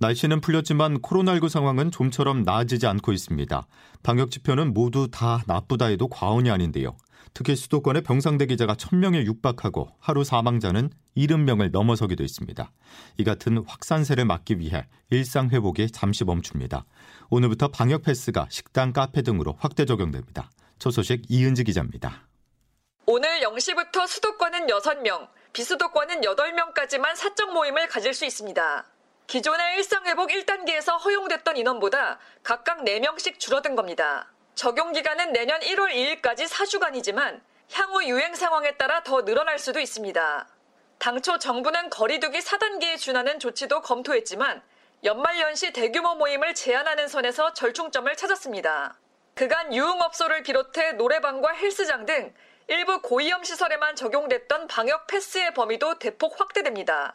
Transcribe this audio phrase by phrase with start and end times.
[0.00, 3.66] 날씨는 풀렸지만 코로나19 상황은 좀처럼 나아지지 않고 있습니다.
[4.02, 6.96] 방역 지표는 모두 다 나쁘다 해도 과언이 아닌데요.
[7.34, 12.72] 특히 수도권의 병상대 기자가 1000명에 육박하고 하루 사망자는 70명을 넘어서기도 했습니다.
[13.18, 16.86] 이 같은 확산세를 막기 위해 일상 회복이 잠시 멈춥니다.
[17.28, 20.50] 오늘부터 방역 패스가 식당, 카페 등으로 확대 적용됩니다.
[20.78, 22.26] 첫 소식 이은지 기자입니다.
[23.04, 28.86] 오늘 0시부터 수도권은 6명, 비수도권은 8명까지만 사적 모임을 가질 수 있습니다.
[29.30, 34.28] 기존의 일상회복 1단계에서 허용됐던 인원보다 각각 4명씩 줄어든 겁니다.
[34.56, 40.48] 적용 기간은 내년 1월 2일까지 4주간이지만 향후 유행 상황에 따라 더 늘어날 수도 있습니다.
[40.98, 44.62] 당초 정부는 거리두기 4단계에 준하는 조치도 검토했지만
[45.04, 48.98] 연말연시 대규모 모임을 제한하는 선에서 절충점을 찾았습니다.
[49.36, 52.34] 그간 유흥업소를 비롯해 노래방과 헬스장 등
[52.66, 57.14] 일부 고위험 시설에만 적용됐던 방역 패스의 범위도 대폭 확대됩니다.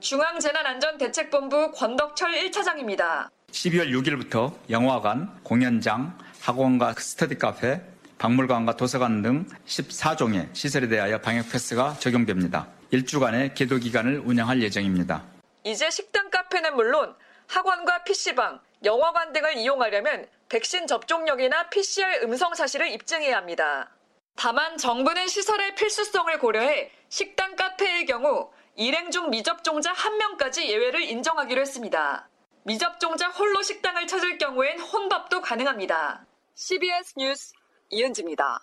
[0.00, 3.28] 중앙재난안전대책본부 권덕철 1차장입니다.
[3.52, 7.80] 12월 6일부터 영화관, 공연장, 학원과 스터디 카페,
[8.18, 12.68] 박물관과 도서관 등 14종의 시설에 대하여 방역 패스가 적용됩니다.
[12.90, 15.22] 일주간의 계도 기간을 운영할 예정입니다.
[15.64, 17.14] 이제 식당 카페는 물론
[17.48, 23.90] 학원과 PC방, 영화관 등을 이용하려면 백신 접종력이나 PCR 음성 사실을 입증해야 합니다.
[24.36, 32.30] 다만 정부는 시설의 필수성을 고려해 식당 카페의 경우 일행 중 미접종자 1명까지 예외를 인정하기로 했습니다.
[32.64, 36.24] 미접종자 홀로 식당을 찾을 경우엔 혼밥도 가능합니다.
[36.54, 37.52] CBS 뉴스
[37.90, 38.58] 이은지입니다.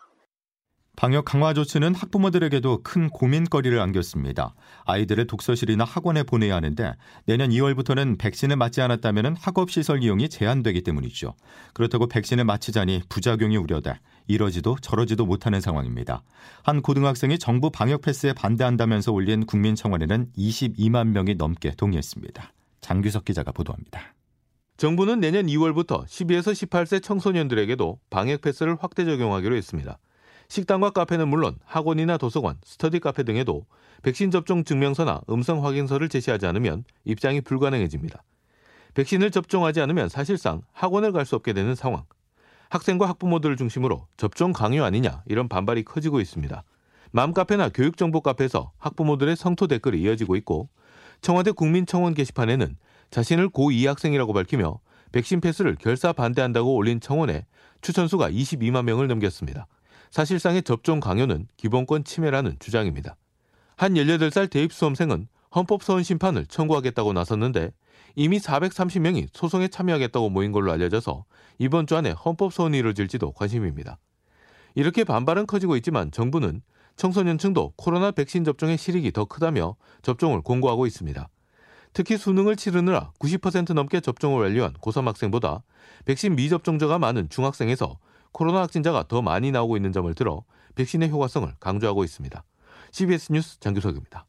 [0.95, 4.55] 방역 강화 조치는 학부모들에게도 큰 고민거리를 안겼습니다.
[4.85, 11.35] 아이들을 독서실이나 학원에 보내야 하는데 내년 2월부터는 백신을 맞지 않았다면 학업시설 이용이 제한되기 때문이죠.
[11.75, 16.23] 그렇다고 백신을 맞히자니 부작용이 우려돼 이러지도 저러지도 못하는 상황입니다.
[16.63, 22.53] 한 고등학생이 정부 방역 패스에 반대한다면서 올린 국민 청원에는 22만 명이 넘게 동의했습니다.
[22.81, 24.13] 장규석 기자가 보도합니다.
[24.77, 29.97] 정부는 내년 2월부터 12에서 18세 청소년들에게도 방역 패스를 확대 적용하기로 했습니다.
[30.49, 33.65] 식당과 카페는 물론 학원이나 도서관, 스터디 카페 등에도
[34.03, 38.23] 백신 접종 증명서나 음성 확인서를 제시하지 않으면 입장이 불가능해집니다.
[38.93, 42.03] 백신을 접종하지 않으면 사실상 학원을 갈 수 없게 되는 상황.
[42.69, 46.63] 학생과 학부모들을 중심으로 접종 강요 아니냐 이런 반발이 커지고 있습니다.
[47.11, 50.69] 맘카페나 교육정보 카페에서 학부모들의 성토 댓글이 이어지고 있고
[51.21, 52.77] 청와대 국민청원 게시판에는
[53.09, 54.79] 자신을 고2 학생이라고 밝히며
[55.11, 57.45] 백신 패스를 결사 반대한다고 올린 청원에
[57.81, 59.67] 추천수가 22만 명을 넘겼습니다.
[60.11, 63.15] 사실상의 접종 강요는 기본권 침해라는 주장입니다.
[63.75, 67.71] 한 18살 대입 수험생은 헌법소원 심판을 청구하겠다고 나섰는데
[68.15, 71.25] 이미 430명이 소송에 참여하겠다고 모인 걸로 알려져서
[71.59, 73.97] 이번 주 안에 헌법 소원이 이루어질지도 관심입니다.
[74.75, 76.61] 이렇게 반발은 커지고 있지만 정부는
[76.97, 81.29] 청소년층도 코로나 백신 접종의 실익이 더 크다며 접종을 공고하고 있습니다.
[81.93, 85.63] 특히 수능을 치르느라 90% 넘게 접종을 완료한 고3 학생보다
[86.05, 87.97] 백신 미접종자가 많은 중학생에서
[88.31, 90.43] 코로나 확진자가 더 많이 나오고 있는 점을 들어
[90.75, 92.43] 백신의 효과성을 강조하고 있습니다.
[92.91, 94.26] CBS 뉴스 장규석입니다.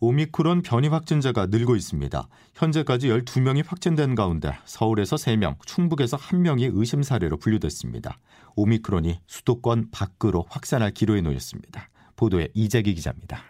[0.00, 2.28] 오미크론 변이 확진자가 늘고 있습니다.
[2.54, 8.18] 현재까지 12명이 확진된 가운데 서울에서 3명, 충북에서 1명이 의심 사례로 분류됐습니다.
[8.54, 11.90] 오미크론이 수도권 밖으로 확산할 기로에 놓였습니다.
[12.14, 13.42] 보도에 이재기 기자입니다.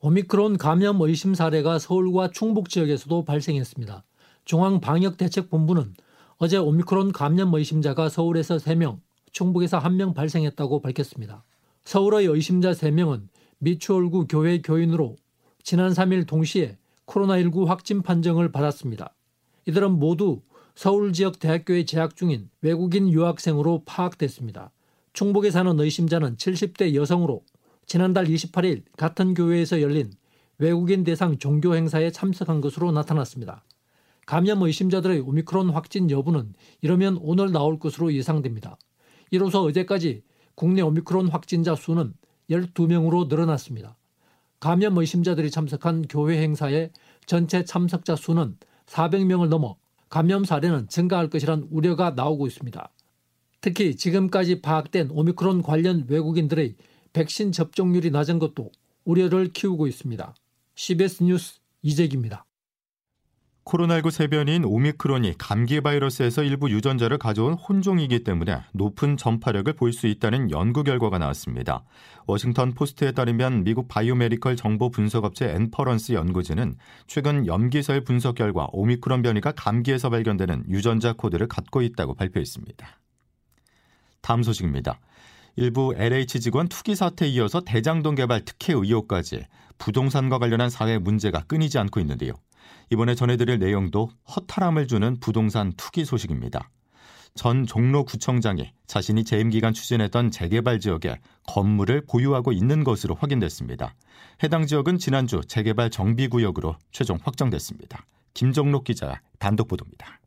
[0.00, 4.04] 오미크론 감염 의심 사례가 서울과 충북 지역에서도 발생했습니다.
[4.46, 5.94] 중앙방역대책본부는
[6.38, 9.00] 어제 오미크론 감염 의심자가 서울에서 3명,
[9.32, 11.44] 충북에서 1명 발생했다고 밝혔습니다.
[11.84, 13.28] 서울의 의심자 3명은
[13.58, 15.16] 미추홀구 교회 교인으로
[15.64, 16.76] 지난 3일 동시에
[17.06, 19.14] 코로나19 확진 판정을 받았습니다.
[19.64, 20.42] 이들은 모두
[20.74, 24.72] 서울 지역 대학교에 재학 중인 외국인 유학생으로 파악됐습니다.
[25.14, 27.42] 충북에 사는 의심자는 70대 여성으로
[27.86, 30.12] 지난달 28일 같은 교회에서 열린
[30.58, 33.64] 외국인 대상 종교 행사에 참석한 것으로 나타났습니다.
[34.26, 36.52] 감염 의심자들의 오미크론 확진 여부는
[36.82, 38.76] 이러면 오늘 나올 것으로 예상됩니다.
[39.30, 40.24] 이로써 어제까지
[40.54, 42.12] 국내 오미크론 확진자 수는
[42.50, 43.96] 12명으로 늘어났습니다.
[44.64, 46.90] 감염 의심자들이 참석한 교회 행사의
[47.26, 48.56] 전체 참석자 수는
[48.86, 49.76] 400명을 넘어
[50.08, 52.90] 감염 사례는 증가할 것이란 우려가 나오고 있습니다.
[53.60, 56.76] 특히 지금까지 파악된 오미크론 관련 외국인들의
[57.12, 58.72] 백신 접종률이 낮은 것도
[59.04, 60.34] 우려를 키우고 있습니다.
[60.76, 62.46] CBS 뉴스 이재기입니다.
[63.64, 70.50] 코로나19 세변인 오미크론이 감기 바이러스에서 일부 유전자를 가져온 혼종이기 때문에 높은 전파력을 보일 수 있다는
[70.50, 71.82] 연구 결과가 나왔습니다.
[72.26, 76.76] 워싱턴 포스트에 따르면 미국 biomedical 정보 분석업체 엔퍼런스 연구진은
[77.06, 82.86] 최근 염기서열 분석 결과 오미크론 변이가 감기에서 발견되는 유전자 코드를 갖고 있다고 발표했습니다.
[84.20, 85.00] 다음 소식입니다.
[85.56, 89.46] 일부 LH 직원 투기 사태에 이어서 대장동 개발 특혜 의혹까지
[89.78, 92.34] 부동산과 관련한 사회 문제가 끊이지 않고 있는데요.
[92.90, 96.70] 이번에 전해드릴 내용도 허탈함을 주는 부동산 투기 소식입니다.
[97.34, 101.18] 전 종로구청장이 자신이 재임 기간 추진했던 재개발 지역에
[101.48, 103.94] 건물을 보유하고 있는 것으로 확인됐습니다.
[104.42, 108.06] 해당 지역은 지난주 재개발 정비구역으로 최종 확정됐습니다.
[108.34, 110.20] 김정록 기자 단독 보도입니다.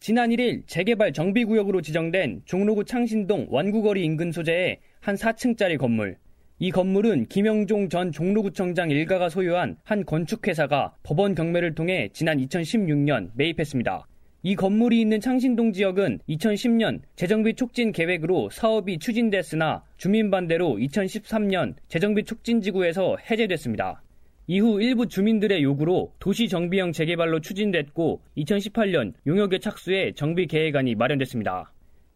[0.00, 6.18] 지난 1일 재개발 정비구역으로 지정된 종로구 창신동 완구거리 인근 소재의 한 4층짜리 건물.
[6.64, 14.06] 이 건물은 김영종 전 종로구청장 일가가 소유한 한 건축회사가 법원 경매를 통해 지난 2016년 매입했습니다.
[14.44, 22.22] 이 건물이 있는 창신동 지역은 2010년 재정비 촉진 계획으로 사업이 추진됐으나 주민 반대로 2013년 재정비
[22.22, 24.00] 촉진 지구에서 해제됐습니다.
[24.46, 31.71] 이후 일부 주민들의 요구로 도시 정비형 재개발로 추진됐고 2018년 용역에 착수해 정비 계획안이 마련됐습니다.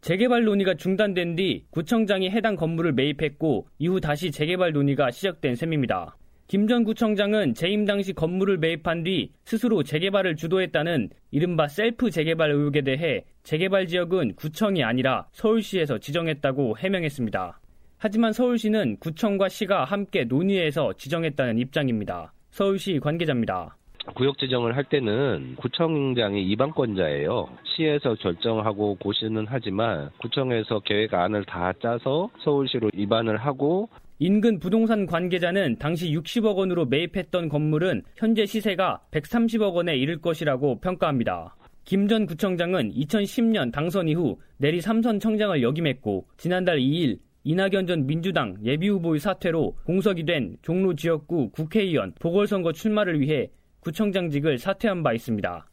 [0.07, 6.17] 재개발 논의가 중단된 뒤 구청장이 해당 건물을 매입했고 이후 다시 재개발 논의가 시작된 셈입니다.
[6.47, 12.83] 김 전 구청장은 재임 당시 건물을 매입한 뒤 스스로 재개발을 주도했다는 이른바 셀프 재개발 의혹에
[12.83, 17.61] 대해 재개발 지역은 구청이 아니라 서울시에서 지정했다고 해명했습니다.
[17.99, 22.33] 하지만 서울시는 구청과 시가 함께 논의해서 지정했다는 입장입니다.
[22.51, 23.77] 서울시 관계자입니다.
[24.15, 27.49] 구역 지정을 할 때는 구청장이 이방권자예요.
[27.65, 33.89] 시에서 결정하고 고시는 하지만 구청에서 계획안을 다 짜서 서울시로 입안을 하고
[34.19, 41.55] 인근 부동산 관계자는 당시 60억 원으로 매입했던 건물은 현재 시세가 130억 원에 이를 것이라고 평가합니다.
[41.85, 48.57] 김 전 구청장은 2010년 당선 이후 내리 삼선 청장을 역임했고 지난달 2일 이낙연 전 민주당
[48.65, 53.51] 예비후보의 사퇴로 공석이 된 종로 지역구 국회의원 보궐선거 출마를 위해
[53.87, 55.65] 구청장직을 사퇴한 바 있습니다.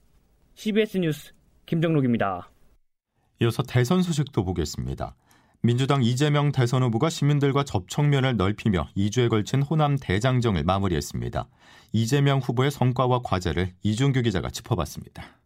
[0.53, 1.33] CBS 뉴스
[1.65, 2.51] 김정록입니다.
[3.41, 5.15] 이어서 대선 소식도 보겠습니다.
[5.61, 11.49] 민주당 이재명 대선 후보가 시민들과 접촉면을 넓히며 2주에 걸친 호남 대장정을 마무리했습니다.
[11.93, 15.39] 이재명 후보의 성과와 과제를 이준규 기자가 짚어봤습니다.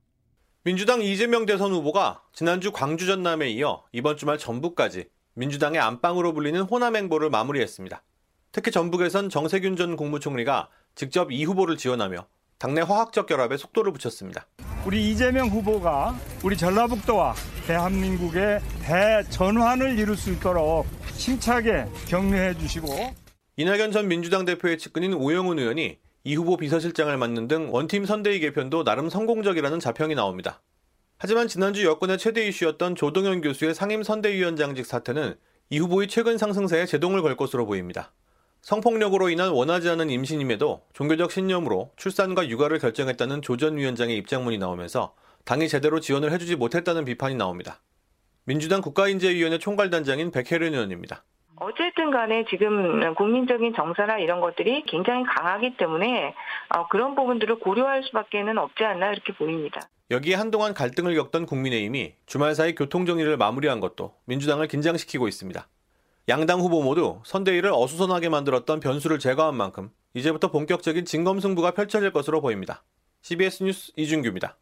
[0.66, 5.06] 민주당 이재명 대선 후보가 지난주 광주 전남에 이어 이번 주말 전북까지
[5.36, 8.04] 민주당의 안방으로 불리는 호남 행보를 마무리했습니다.
[8.52, 12.28] 특히 전북에선 정세균 전 국무총리가 직접 이 후보를 지원하며
[12.60, 14.48] 당내 화학적 결합에 속도를 붙였습니다.
[14.86, 17.36] 우리 이재명 후보가 우리 전라북도와
[17.68, 22.88] 대한민국의 대전환을 이룰 수 있도록 힘차게 격려해 주시고
[23.58, 28.84] 이낙연 전 민주당 대표의 측근인 오영훈 의원이 이 후보 비서실장을 맡는 등 원팀 선대위 개편도
[28.84, 30.62] 나름 성공적이라는 자평이 나옵니다.
[31.20, 35.36] 하지만 지난주 여권의 최대 이슈였던 조동현 교수의 상임 선대위원장직 사태는
[35.70, 38.14] 이 후보의 최근 상승세에 제동을 걸 것으로 보입니다.
[38.68, 45.16] 성폭력으로 인한 원하지 않은 임신임에도 종교적 신념으로 출산과 육아를 결정했다는 조 전 위원장의 입장문이 나오면서
[45.46, 47.80] 당이 제대로 지원을 해주지 못했다는 비판이 나옵니다.
[48.44, 51.24] 민주당 국가인재위원회 총괄단장인 백혜련 의원입니다.
[51.56, 56.36] 어쨌든 간에 지금 국민적인 정서나 이런 것들이 굉장히 강하기 때문에
[56.92, 59.80] 그런 부분들을 고려할 수밖에는 없지 않나 이렇게 보입니다.
[60.12, 65.66] 여기에 한동안 갈등을 겪던 국민의힘이 주말 사이 교통정리를 마무리한 것도 민주당을 긴장시키고 있습니다.
[66.30, 72.84] 양당 후보 모두 선대위를 어수선하게 만들었던 변수를 제거한 만큼 이제부터 본격적인 진검승부가 펼쳐질 것으로 보입니다.
[73.22, 74.58] CBS 뉴스 이준규입니다.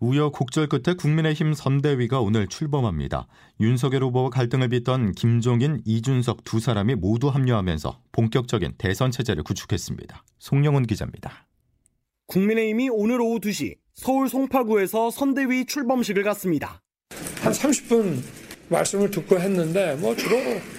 [0.00, 3.28] 우여곡절 끝에 국민의힘 선대위가 오늘 출범합니다.
[3.60, 10.24] 윤석열 후보와 갈등을 빚던 김종인, 이준석 두 사람이 모두 합류하면서 본격적인 대선 체제를 구축했습니다.
[10.40, 11.46] 송영훈 기자입니다.
[12.26, 16.82] 국민의힘이 오늘 오후 2시 서울 송파구에서 선대위 출범식을 갖습니다.
[17.42, 18.41] 한 30분
[18.72, 20.36] 말씀을 듣고 했는데 뭐 주로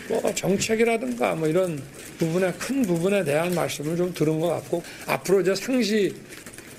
[0.10, 1.82] 뭐 정책이라든가 뭐 이런
[2.18, 6.14] 부분에 큰 부분에 대한 말씀을 좀 들은 것 같고 앞으로 이제 상시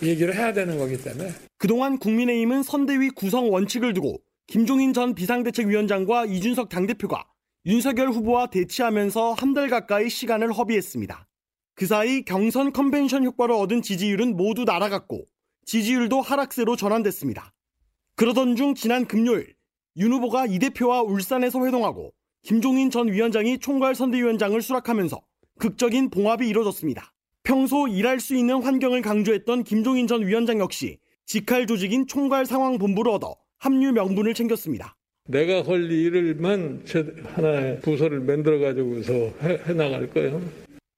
[0.03, 6.69] 얘기를 해야 되는 거기 때문에 그동안 국민의힘은 선대위 구성 원칙을 두고 김종인 전 비상대책위원장과 이준석
[6.69, 7.25] 당대표가
[7.67, 11.27] 윤석열 후보와 대치하면서 한 달 가까이 시간을 허비했습니다.
[11.77, 15.25] 그 사이 경선 컨벤션 효과를 얻은 지지율은 모두 날아갔고
[15.65, 17.53] 지지율도 하락세로 전환됐습니다.
[18.17, 19.55] 그러던 중 지난 금요일
[19.97, 25.21] 윤 후보가 이 대표와 울산에서 회동하고 김종인 전 위원장이 총괄 선대위원장을 수락하면서
[25.59, 27.13] 극적인 봉합이 이뤄졌습니다.
[27.45, 33.13] 평소 일할 수 있는 환경을 강조했던 김종인 전 위원장 역시 직할 조직인 총괄 상황 본부를
[33.13, 34.97] 얻어 합류 명분을 챙겼습니다.
[35.29, 36.85] 내가 할 일을만
[37.35, 40.43] 하나의 부서를 만들어 가지고서 해, 해 나갈 거예요.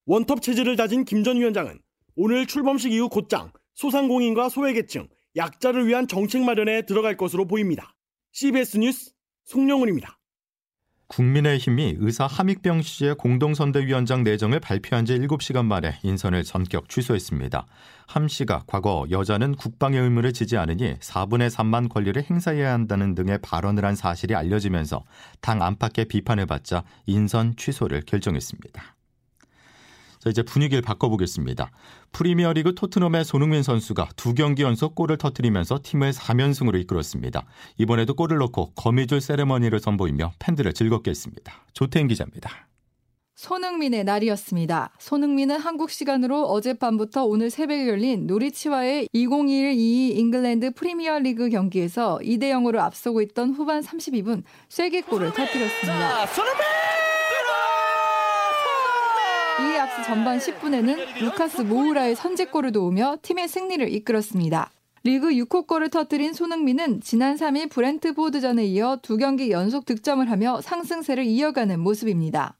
[0.06, 1.78] 원톱 체제를 다진 김 전 위원장은
[2.16, 7.94] 오늘 출범식 이후 곧장 소상공인과 소외계층, 약자를 위한 정책 마련에 들어갈 것으로 보입니다.
[8.38, 9.12] CBS 뉴스
[9.46, 10.18] 송영훈입니다.
[11.06, 17.66] 국민의힘이 의사 함익병 씨의 공동선대위원장 내정을 발표한 지 7시간 만에 인선을 전격 취소했습니다.
[18.06, 23.86] 함 씨가 과거 여자는 국방의 의무를 지지 않으니 4분의 3만 권리를 행사해야 한다는 등의 발언을
[23.86, 25.06] 한 사실이 알려지면서
[25.40, 28.95] 당 안팎의 비판을 받자 인선 취소를 결정했습니다.
[30.18, 31.70] 자, 이제 분위기를 바꿔보겠습니다.
[32.12, 37.44] 프리미어리그 토트넘의 손흥민 선수가 두 경기 연속 골을 터뜨리면서 팀을 4연승으로 이끌었습니다.
[37.78, 41.52] 이번에도 골을 넣고 거미줄 세레머니를 선보이며 팬들을 즐겁게 했습니다.
[41.72, 42.66] 조태인 기자입니다.
[43.36, 44.94] 손흥민의 날이었습니다.
[44.98, 52.78] 손흥민은 한국 시간으로 어젯밤부터 오늘 새벽에 열린 노리치와의 2021-22 잉글랜드 프리미어 리그 경기에서 2대 0으로
[52.78, 56.26] 앞서고 있던 후반 32분 쐐기골을 터뜨렸습니다.
[56.28, 56.75] 손흥민!
[59.96, 64.70] 앞서 전반 10분에는 루카스 모우라의 선제골을 도우며 팀의 승리를 이끌었습니다.
[65.04, 71.24] 리그 6호 골을 터뜨린 손흥민은 지난 3일 브렌트포드전에 이어 두 경기 연속 득점을 하며 상승세를
[71.24, 72.56] 이어가는 모습입니다.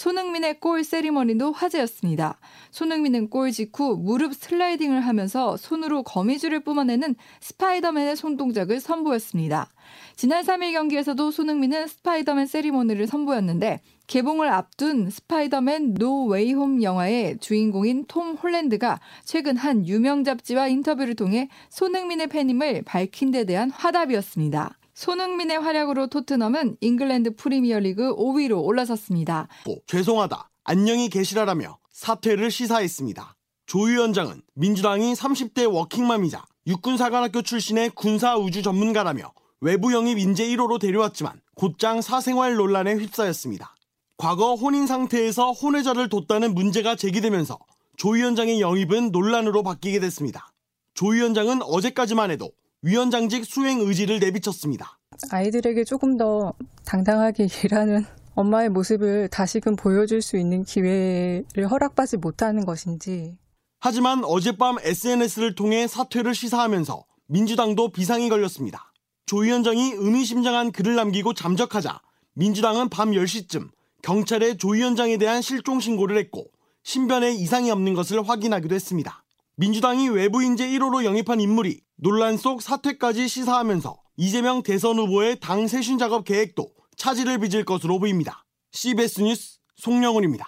[0.00, 2.38] 손흥민의 골 세리머니도 화제였습니다.
[2.70, 9.68] 손흥민은 골 직후 무릎 슬라이딩을 하면서 손으로 거미줄을 뿜어내는 스파이더맨의 손동작을 선보였습니다.
[10.16, 18.06] 지난 3일 경기에서도 손흥민은 스파이더맨 세리머니를 선보였는데 개봉을 앞둔 스파이더맨 노 웨이 홈 영화의 주인공인
[18.08, 24.79] 톰 홀랜드가 최근 한 유명 잡지와 인터뷰를 통해 손흥민의 팬임을 밝힌 데 대한 화답이었습니다.
[25.00, 29.48] 손흥민의 활약으로 토트넘은 잉글랜드 프리미어리그 5위로 올라섰습니다.
[29.86, 30.50] 죄송하다.
[30.62, 33.34] 안녕히 계시라라며 사퇴를 시사했습니다.
[33.64, 42.02] 조 위원장은 민주당이 30대 워킹맘이자 육군사관학교 출신의 군사우주 전문가라며 외부 영입 인재 1호로 데려왔지만 곧장
[42.02, 43.74] 사생활 논란에 휩싸였습니다.
[44.18, 47.58] 과거 혼인 상태에서 혼외자를 뒀다는 문제가 제기되면서
[47.96, 50.52] 조 위원장의 영입은 논란으로 바뀌게 됐습니다.
[50.92, 54.98] 조 위원장은 어제까지만 해도 위원장직 수행 의지를 내비쳤습니다.
[55.30, 56.54] 아이들에게 조금 더
[56.86, 63.36] 당당하게 일하는 엄마의 모습을 다시금 보여줄 수 있는 기회를 허락받지 못하는 것인지.
[63.80, 68.92] 하지만 어젯밤 SNS를 통해 사퇴를 시사하면서 민주당도 비상이 걸렸습니다.
[69.26, 72.00] 조 위원장이 의미심장한 글을 남기고 잠적하자
[72.34, 73.68] 민주당은 밤 10시쯤
[74.02, 76.46] 경찰에 조 위원장에 대한 실종 신고를 했고
[76.82, 79.22] 신변에 이상이 없는 것을 확인하기도 했습니다.
[79.56, 85.98] 민주당이 외부 인재 1호로 영입한 인물이 논란 속 사퇴까지 시사하면서 이재명 대선 후보의 당 세신
[85.98, 86.66] 작업 계획도
[86.96, 88.46] 차질을 빚을 것으로 보입니다.
[88.72, 90.46] CBS 뉴스 송영훈입니다.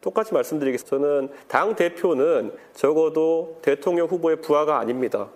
[0.00, 0.90] 똑같이 말씀드리겠습니다.
[0.90, 5.30] 저는 당 대표는 적어도 대통령 후보의 부하가 아닙니다.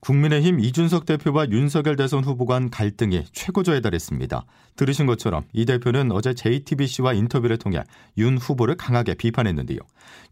[0.00, 4.46] 국민의힘 이준석 대표와 윤석열 대선 후보 간 갈등이 최고조에 달했습니다.
[4.76, 7.82] 들으신 것처럼 이 대표는 어제 JTBC와 인터뷰를 통해
[8.16, 9.78] 윤 후보를 강하게 비판했는데요.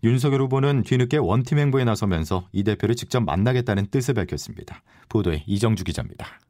[0.05, 4.83] 윤석열 후보는 뒤늦게 원팀 행보에 나서면서 이 대표를 직접 만나겠다는 뜻을 밝혔습니다.
[5.11, 6.41] 보도에 이정주 기자입니다.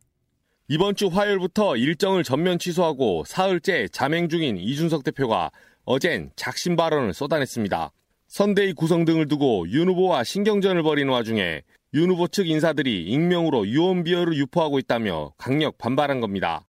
[0.69, 5.51] 이번 주 화요일부터 일정을 전면 취소하고 사흘째 잠행 중인 이준석 대표가
[5.85, 7.91] 어젠 작심 발언을 쏟아냈습니다.
[8.29, 11.63] 선대위 구성 등을 두고 윤 후보와 신경전을 벌이는 와중에
[11.95, 16.66] 윤 후보 측 인사들이 익명으로 유언비어를 유포하고 있다며 강력 반발한 겁니다.